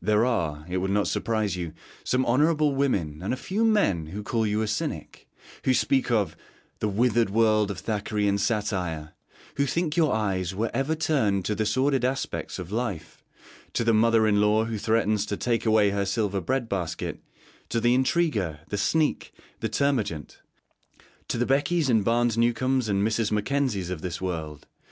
There 0.00 0.24
are, 0.24 0.64
it 0.68 0.76
will 0.76 0.86
not 0.86 1.08
surprise 1.08 1.56
you, 1.56 1.72
some 2.04 2.24
honourable 2.24 2.76
women 2.76 3.20
and 3.24 3.34
a 3.34 3.36
few 3.36 3.64
men 3.64 4.06
who 4.06 4.22
call 4.22 4.46
you 4.46 4.62
a 4.62 4.68
cynic; 4.68 5.28
who 5.64 5.74
speak 5.74 6.12
of 6.12 6.36
'the 6.78 6.88
withered 6.90 7.30
world 7.30 7.72
of 7.72 7.80
Thackerayan 7.80 8.38
satire;' 8.38 9.14
who 9.56 9.66
think 9.66 9.96
your 9.96 10.14
eyes 10.14 10.54
were 10.54 10.70
ever 10.72 10.94
turned 10.94 11.44
to 11.46 11.56
the 11.56 11.66
sordid 11.66 12.04
aspects 12.04 12.60
of 12.60 12.70
life 12.70 13.24
to 13.72 13.82
the 13.82 13.92
mother 13.92 14.28
in 14.28 14.40
law 14.40 14.64
who 14.66 14.78
threatens 14.78 15.26
to 15.26 15.36
'take 15.36 15.66
away 15.66 15.90
her 15.90 16.04
silver 16.04 16.40
bread 16.40 16.68
basket;' 16.68 17.18
to 17.68 17.80
the 17.80 17.94
intriguer, 17.96 18.60
the 18.68 18.78
sneak, 18.78 19.32
the 19.58 19.68
termagant; 19.68 20.38
to 21.26 21.36
the 21.36 21.46
Beckys, 21.46 21.90
and 21.90 22.04
Barnes 22.04 22.38
Newcomes, 22.38 22.88
and 22.88 23.04
Mrs. 23.04 23.32
Mackenzies 23.32 23.90
of 23.90 24.02
this 24.02 24.20
world. 24.20 24.68